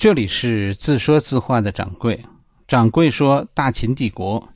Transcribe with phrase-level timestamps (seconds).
[0.00, 2.24] 这里是自说自话的掌柜，
[2.66, 4.48] 掌柜说大秦帝国。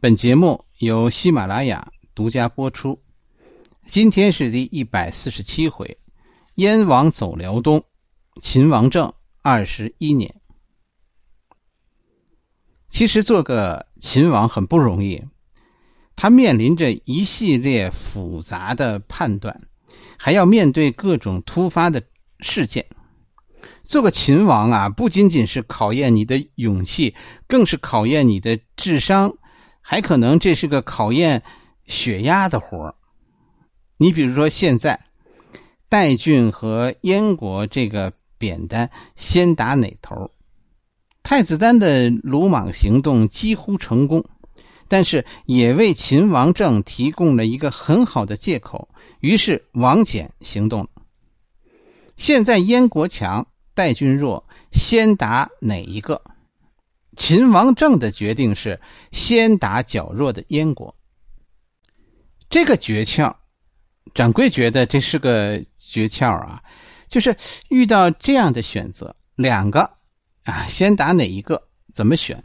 [0.00, 3.00] 本节目由喜马拉雅独家播出。
[3.86, 5.98] 今天是第一百四十七回，
[6.56, 7.84] 燕王走辽东，
[8.40, 10.34] 秦王政二十一年。
[12.88, 15.22] 其实做个秦王很不容易，
[16.16, 19.60] 他面临着一系列复杂的判断，
[20.18, 22.02] 还要面对各种突发的
[22.40, 22.84] 事件。
[23.92, 27.14] 做个秦王啊，不仅仅是考验你的勇气，
[27.46, 29.34] 更是考验你的智商，
[29.82, 31.42] 还可能这是个考验
[31.84, 32.94] 血压的活儿。
[33.98, 34.98] 你比如说，现在
[35.90, 40.30] 代郡和燕国这个扁担先打哪头？
[41.22, 44.24] 太子丹的鲁莽行动几乎成功，
[44.88, 48.88] 但是也为秦王政提供了一个很好的借口。
[49.20, 50.88] 于是王翦行动了。
[52.16, 53.46] 现在燕国强。
[53.74, 56.22] 代君若，先打哪一个？
[57.16, 60.96] 秦王政的决定是先打较弱的燕国。
[62.48, 63.34] 这个诀窍，
[64.14, 66.62] 掌柜觉得这是个诀窍啊，
[67.08, 67.36] 就是
[67.68, 69.80] 遇到这样的选择，两个
[70.44, 71.68] 啊，先打哪一个？
[71.94, 72.42] 怎么选？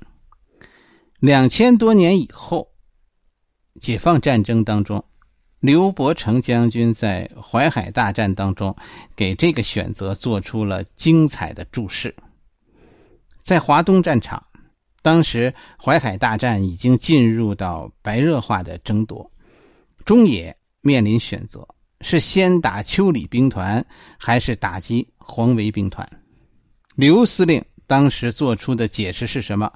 [1.20, 2.70] 两千多年以后，
[3.80, 5.04] 解放战争当中。
[5.60, 8.76] 刘伯承将军在淮海大战当中，
[9.16, 12.16] 给这个选择做出了精彩的注释。
[13.44, 14.46] 在华东战场，
[15.02, 19.32] 当时淮海大战已经进入到白热化的争夺，
[20.06, 21.68] 中野面临选择：
[22.02, 23.84] 是先打丘里兵团，
[24.20, 26.08] 还是打击黄维兵团？
[26.96, 29.72] 刘司令当时做出的解释是什么？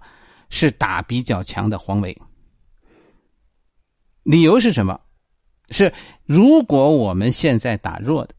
[0.49, 2.15] 是打比较强的黄维。
[4.23, 4.99] 理由是什么？
[5.71, 5.93] 是，
[6.25, 8.35] 如果我们现在打弱的，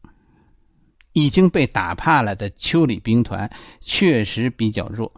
[1.13, 5.11] 已经被打怕了的丘里兵团确实比较弱。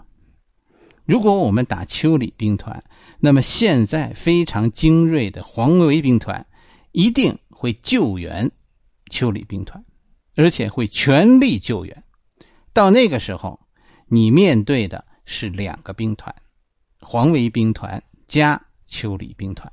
[1.05, 2.83] 如果我们打丘里兵团，
[3.19, 6.45] 那么现在非常精锐的黄维兵团
[6.91, 8.49] 一定会救援
[9.11, 9.83] 丘里兵团，
[10.35, 12.03] 而且会全力救援。
[12.73, 13.59] 到那个时候，
[14.07, 16.33] 你面对的是两个兵团，
[16.99, 19.71] 黄维兵团加丘里兵团，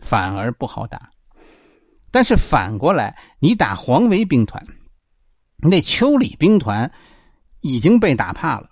[0.00, 1.10] 反而不好打。
[2.12, 4.64] 但是反过来，你打黄维兵团，
[5.56, 6.92] 那丘里兵团
[7.62, 8.70] 已经被打怕了，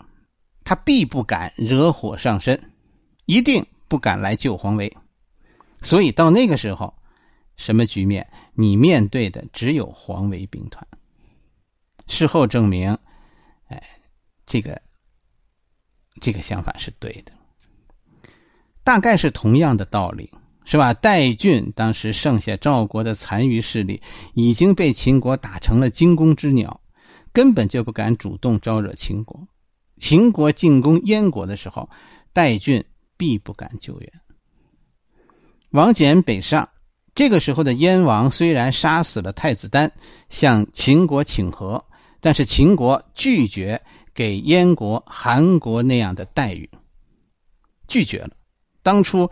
[0.63, 2.73] 他必不敢惹火上身，
[3.25, 4.95] 一定不敢来救黄维。
[5.81, 6.95] 所以到那个时候，
[7.57, 8.31] 什么局面？
[8.53, 10.87] 你面对的只有黄维兵团。
[12.07, 12.99] 事后证明，
[13.69, 13.83] 哎，
[14.45, 14.83] 这个
[16.21, 17.33] 这个想法是对的，
[18.85, 20.31] 大概是同样的道理。
[20.65, 20.95] 是吧？
[20.95, 24.01] 代郡当时剩下赵国的残余势力
[24.35, 26.81] 已经被秦国打成了惊弓之鸟，
[27.33, 29.49] 根本就不敢主动招惹秦国。
[29.97, 31.89] 秦国进攻燕国的时候，
[32.33, 32.85] 代郡
[33.17, 34.13] 必不敢救援。
[35.71, 36.69] 王翦北上，
[37.15, 39.91] 这个时候的燕王虽然杀死了太子丹，
[40.29, 41.85] 向秦国请和，
[42.21, 43.83] 但是秦国拒绝
[44.15, 46.71] 给燕国、韩国那样的待遇，
[47.89, 48.31] 拒绝了。
[48.83, 49.29] 当初。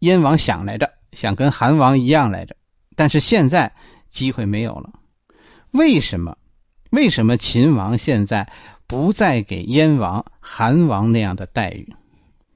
[0.00, 2.54] 燕王想来着，想跟韩王一样来着，
[2.94, 3.72] 但是现在
[4.08, 4.90] 机会没有了。
[5.72, 6.36] 为什么？
[6.90, 8.50] 为什么秦王现在
[8.86, 11.92] 不再给燕王、韩王那样的待遇，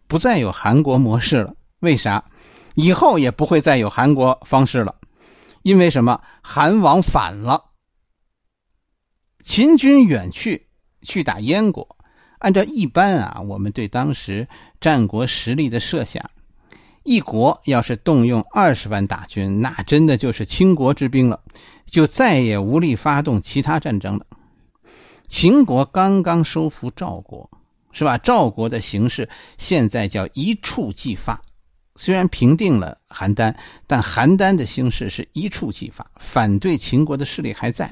[0.07, 1.55] 不再有韩国模式了？
[1.81, 2.25] 为啥？
[2.75, 4.95] 以后也不会再有韩国方式了。
[5.63, 6.21] 因为什么？
[6.43, 7.63] 韩王反了，
[9.43, 10.69] 秦军远去，
[11.03, 11.97] 去打燕国。
[12.39, 14.49] 按照一般啊，我们对当时
[14.81, 16.25] 战国实力的设想。
[17.03, 21.41] 一国要是动用二十万大军，那真的就是倾国之兵了，
[21.87, 24.27] 就再也无力发动其他战争了。
[25.27, 27.49] 秦国刚刚收复赵国，
[27.91, 28.19] 是吧？
[28.19, 31.41] 赵国的形势现在叫一触即发，
[31.95, 33.55] 虽然平定了邯郸，
[33.87, 37.91] 但邯郸的形势是一触即发，反对秦国的势力还在。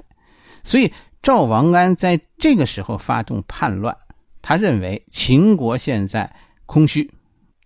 [0.62, 0.92] 所以
[1.22, 3.96] 赵王安在这个时候发动叛乱，
[4.42, 6.30] 他认为秦国现在
[6.66, 7.10] 空虚，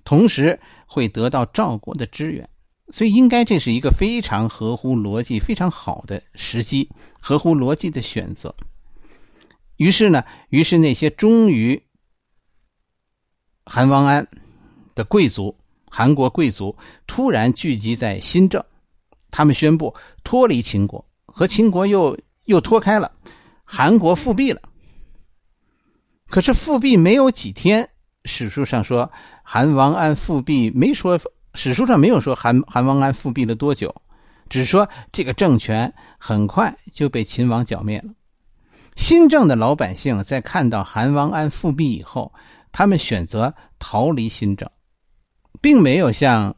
[0.04, 0.60] 同时。
[0.92, 2.46] 会得到赵国的支援，
[2.88, 6.86] 所以应该这是一个非常合乎逻辑、非常好的时机，
[7.18, 8.54] 合乎逻辑的选择。
[9.78, 11.82] 于是呢，于是那些忠于
[13.64, 14.28] 韩王安
[14.94, 15.56] 的贵族，
[15.88, 18.62] 韩国贵族突然聚集在新郑，
[19.30, 22.14] 他们宣布脱离秦国，和秦国又
[22.44, 23.10] 又脱开了，
[23.64, 24.60] 韩国复辟了。
[26.28, 27.88] 可是复辟没有几天。
[28.24, 29.10] 史书上说
[29.42, 31.18] 韩王安复辟，没说
[31.54, 33.94] 史书上没有说韩韩王安复辟了多久，
[34.48, 38.12] 只说这个政权很快就被秦王剿灭了。
[38.96, 42.32] 新政的老百姓在看到韩王安复辟以后，
[42.70, 44.70] 他们选择逃离新政，
[45.60, 46.54] 并没有像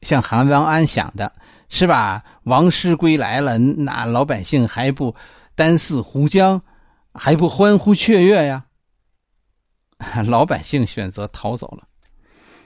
[0.00, 1.32] 像韩王安想的，
[1.68, 2.24] 是吧？
[2.44, 5.14] 王师归来了，那老百姓还不
[5.54, 6.60] 单似胡江，
[7.14, 8.64] 还不欢呼雀跃呀？
[10.26, 11.88] 老百姓选择逃走了，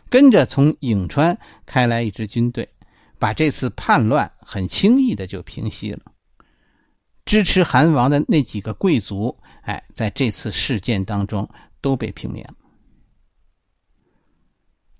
[0.08, 2.68] 跟着从颍川开来一支军队，
[3.18, 6.00] 把这次叛乱很轻易的就平息了。
[7.24, 11.48] 支持韩王的那几个贵族，哎，在这次事件当中
[11.80, 12.54] 都被平灭了。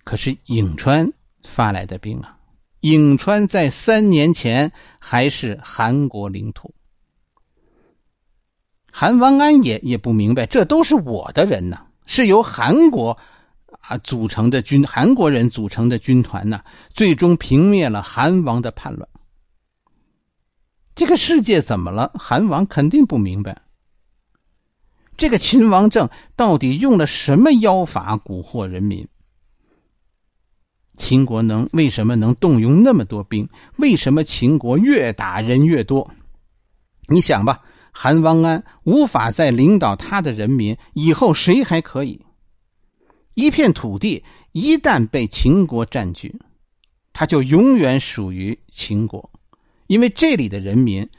[0.04, 1.10] 可是颍川
[1.44, 2.38] 发来的兵啊，
[2.82, 6.75] 颍川在三年前还是韩国领土。
[8.90, 13.16] 韩王安也也不明白，这都是我的人呢，是由韩国
[13.82, 16.62] 啊组成的军，韩国人组成的军团呢，
[16.94, 19.06] 最终平灭了韩王的叛乱。
[20.94, 22.10] 这个世界怎么了？
[22.14, 23.60] 韩王肯定不明白。
[25.19, 29.06] 这个秦王政到底用了什么妖法蛊惑人民？
[30.96, 33.46] 秦国能为什么能动用那么多兵？
[33.76, 36.11] 为什么秦国越打人越多？
[37.06, 37.61] 你想吧，
[38.00, 42.25] 韩王安无法再领导他的人民，以后谁还可以？
[43.35, 44.23] 一片土地
[44.53, 46.41] 一旦被秦国占据，
[47.12, 49.29] 他就永远属于秦国。
[49.89, 51.11] 因为这里的人民，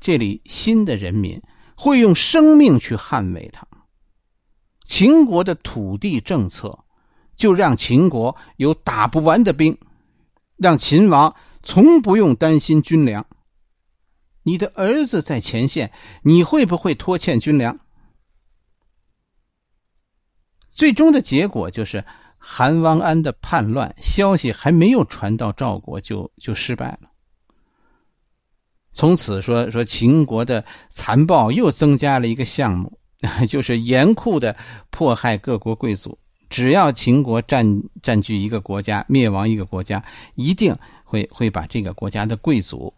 [0.00, 1.42] 这里新的人民
[1.74, 3.66] 会用生命去捍卫它。
[4.84, 6.78] 秦国的土地政策，
[7.34, 9.76] 就让秦国有打不完的兵，
[10.56, 11.34] 让秦王
[11.64, 13.26] 从不用担心军粮。
[14.50, 15.92] 你的儿子在前线，
[16.22, 17.78] 你会不会拖欠军粮？
[20.72, 22.04] 最终的结果就是
[22.36, 27.12] 韩王安的叛乱消息还没有传到赵国，就就失败了。
[28.90, 32.98] 从此说说秦国的残暴又增加了一个项目，
[33.48, 34.56] 就是严酷的
[34.90, 36.18] 迫害各国贵族。
[36.48, 40.04] 只要秦国占占据一个国家，灭亡一个国家，
[40.34, 42.92] 一定会会把这个国家的贵族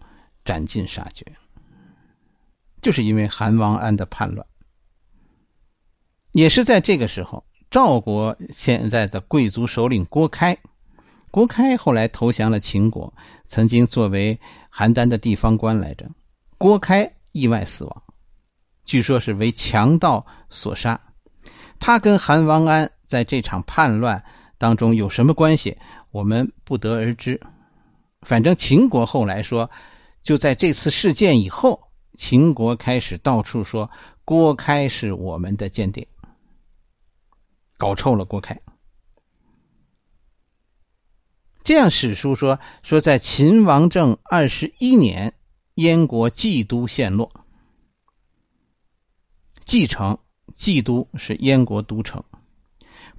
[0.46, 1.26] 斩尽杀绝。
[2.82, 4.44] 就是因为韩王安的叛乱，
[6.32, 10.56] 也是在这个时候，赵国现在的贵族首领郭开。
[11.30, 13.10] 郭开后来投降了秦国，
[13.46, 14.38] 曾经作为
[14.70, 16.06] 邯郸的地方官来着。
[16.58, 18.02] 郭开意外死亡，
[18.84, 21.00] 据说是为强盗所杀。
[21.80, 24.22] 他跟韩王安在这场叛乱
[24.58, 25.78] 当中有什么关系，
[26.10, 27.40] 我们不得而知。
[28.22, 29.70] 反正秦国后来说，
[30.22, 31.80] 就在这次事件以后，
[32.14, 33.90] 秦国开始到处说
[34.24, 36.06] 郭开是我们的间谍，
[37.76, 38.58] 搞臭了郭开。
[41.64, 45.32] 这样史书说说，在秦王政二十一年，
[45.74, 47.30] 燕国蓟都陷落。
[49.64, 50.18] 蓟城，
[50.56, 52.22] 蓟都是燕国都城，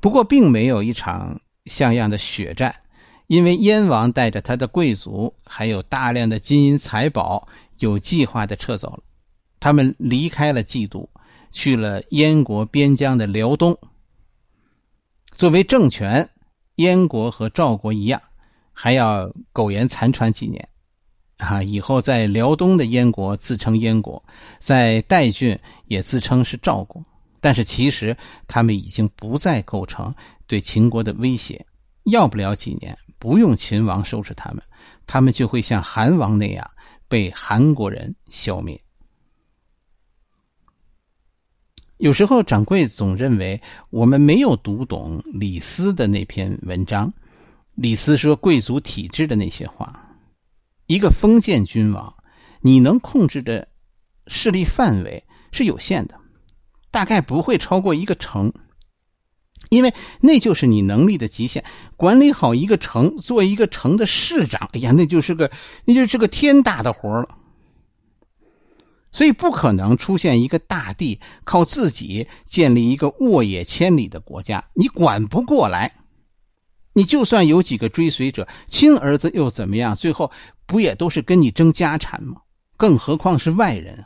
[0.02, 2.83] 不过并没有一场像样的血战，
[3.28, 7.48] 因为燕王带着他的贵族，还有大量的金银财宝，
[7.80, 9.04] 有计划的撤走了。
[9.60, 11.10] 他们离开了蓟都，
[11.52, 13.78] 去了燕国边疆的辽东。
[15.32, 16.30] 作为政权，
[16.76, 18.22] 燕国和赵国一样。
[18.76, 20.68] 还要苟延残喘几年，
[21.38, 21.62] 啊！
[21.62, 24.26] 以后在辽东的燕国自称燕国，
[24.60, 27.06] 在代郡也自称是赵国，
[27.40, 28.18] 但是其实
[28.48, 30.12] 他们已经不再构成
[30.48, 31.64] 对秦国的威胁。
[32.04, 34.62] 要不了几年，不用秦王收拾他们，
[35.06, 36.70] 他们就会像韩王那样
[37.08, 38.80] 被韩国人消灭。
[41.98, 47.14] 有时候掌柜总认为我们没有读懂李斯的那篇文章。
[47.76, 50.16] 李斯说：“贵族体制的那些话，
[50.86, 52.14] 一个封建君王，
[52.62, 53.68] 你能控制的
[54.28, 56.20] 势力范围是有限的，
[56.92, 58.54] 大概不会超过一个城，
[59.74, 61.64] 因为那就是你能力的极限。
[61.98, 65.50] 管理好一个城，做一个城的市长，哎呀，那就是个
[65.86, 67.28] 那就是个天大的活了。
[69.12, 75.92] 所以不可能出现一个大帝靠自己建立一个沃野千里的国家，你管不过来。”
[76.96, 79.96] 你就算有几个追随者，亲儿子又怎么样？
[79.96, 80.32] 最后
[80.68, 82.38] 不也都是跟你争家产吗？
[82.78, 84.06] 更何况是外人。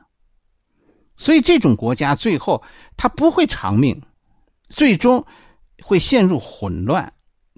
[1.18, 2.64] 所以这种国家最后
[2.96, 4.02] 他不会长命，
[4.70, 5.26] 最终
[5.84, 7.13] 会陷入混乱。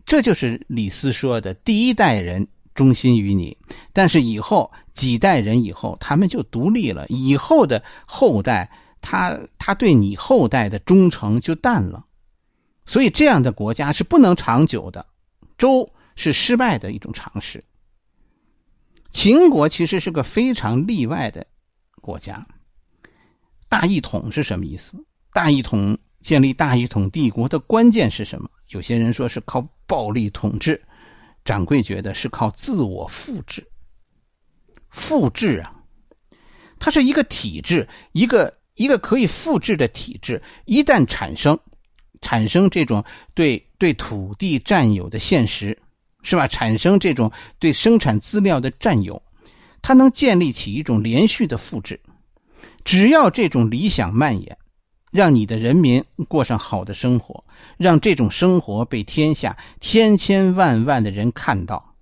[0.06, 3.58] 这就是李斯说的：第一代人忠心于你，
[3.94, 8.72] 但是以后几代人以后，他们就独立了，以后的后代
[9.02, 12.06] 他他对你后代的忠诚就淡了。
[12.86, 15.06] 所以这样的国家是不能长久的。
[15.58, 17.62] 周是失败的一种尝试。
[19.12, 21.46] 秦国其实是个非常例外的
[22.02, 22.48] 国家。
[23.68, 24.96] 大一统是什么意思？
[25.34, 28.50] 大一统建立大一统帝国的关键是什么？
[28.70, 30.82] 有些人说是靠暴力统治，
[31.44, 33.66] 掌柜觉得是靠自我复制。
[34.90, 35.76] 复制啊，
[36.80, 41.58] 它是一个体制，一个一个可以复制的体制，一旦产生，
[42.22, 45.78] 产生这种对对土地占有的现实，
[46.24, 46.48] 是吧？
[46.48, 49.22] 产生这种对生产资料的占有。
[49.82, 51.98] 它能建立起一种连续的复制，
[52.84, 54.58] 只要这种理想蔓延，
[55.12, 57.44] 让你的人民过上好的生活，
[57.78, 61.96] 让这种生活被天下千千万万的人看到，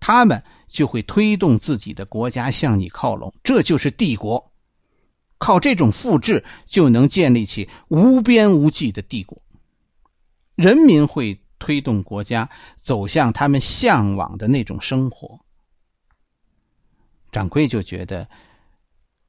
[0.00, 3.32] 他们就会推动自己的国家向你靠拢。
[3.42, 4.52] 这就是帝国，
[5.38, 9.36] 靠这种复制就能建立起无边无际的帝国。
[10.54, 15.40] 人民会推动国家走向他们向往的那种生活。
[17.30, 18.28] 掌柜就觉得，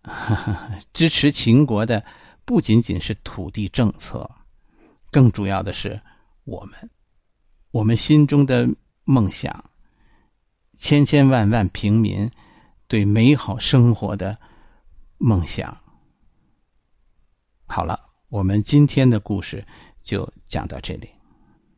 [0.94, 2.04] 支持秦国的
[2.46, 4.30] 不仅仅是土地政策，
[5.12, 6.02] 更主要的是
[6.44, 6.90] 我们，
[7.72, 8.68] 我们心中的
[9.06, 9.64] 梦想，
[10.76, 12.30] 千千万万平民
[12.88, 14.38] 对美好生活的
[15.18, 15.76] 梦想。
[17.66, 19.66] 好了，我们今天的故事
[20.02, 21.10] 就讲到这里。